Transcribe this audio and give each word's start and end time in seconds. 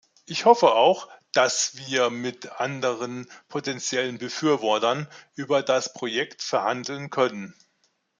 Ich 0.25 0.45
hoffe 0.45 0.71
auch, 0.73 1.09
dass 1.31 1.77
wir 1.77 2.09
mit 2.09 2.53
anderen 2.59 3.29
potentiellen 3.49 4.17
Befürwortern 4.17 5.07
über 5.35 5.61
das 5.61 5.93
Projekt 5.93 6.41
verhandeln 6.41 7.11
können. 7.11 7.53